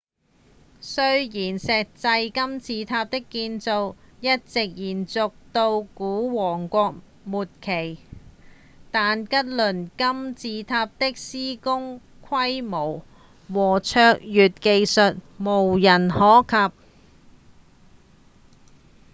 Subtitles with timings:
[0.79, 7.99] 雖然石製金字塔的建造一直延續到古王國末期
[8.89, 13.03] 但吉薩金字塔的施工規模
[13.47, 16.73] 和卓越技術無人可及